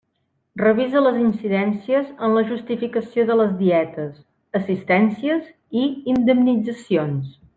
[0.59, 4.17] Revisa les incidències en la justificació de les dietes,
[4.61, 7.33] assistències i indemnitzacions.